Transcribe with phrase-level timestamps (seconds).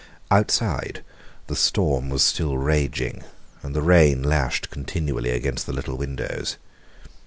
[0.31, 1.03] Outside,
[1.45, 3.23] the storm was still raging,
[3.61, 6.57] and the rain lashed continually against the little windows.